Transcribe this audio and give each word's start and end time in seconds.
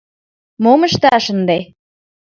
Мом 0.63 0.81
ышташ 0.87 1.25
ынде? 1.33 1.59